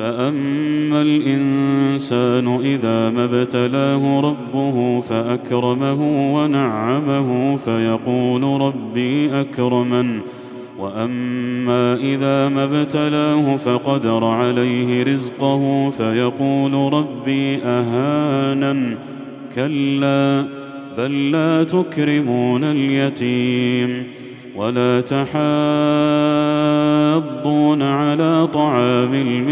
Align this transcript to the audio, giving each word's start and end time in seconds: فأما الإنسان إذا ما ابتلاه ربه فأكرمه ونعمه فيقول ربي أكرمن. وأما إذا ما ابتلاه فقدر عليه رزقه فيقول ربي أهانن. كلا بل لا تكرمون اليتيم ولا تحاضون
فأما 0.00 1.02
الإنسان 1.02 2.58
إذا 2.64 3.10
ما 3.10 3.24
ابتلاه 3.24 4.20
ربه 4.20 5.00
فأكرمه 5.00 6.34
ونعمه 6.34 7.56
فيقول 7.56 8.42
ربي 8.42 9.40
أكرمن. 9.40 10.20
وأما 10.78 11.94
إذا 11.94 12.48
ما 12.48 12.64
ابتلاه 12.64 13.56
فقدر 13.56 14.24
عليه 14.24 15.02
رزقه 15.02 15.90
فيقول 15.90 16.92
ربي 16.92 17.62
أهانن. 17.64 18.96
كلا 19.54 20.46
بل 20.98 21.30
لا 21.30 21.64
تكرمون 21.64 22.64
اليتيم 22.64 24.06
ولا 24.56 25.00
تحاضون 25.00 25.30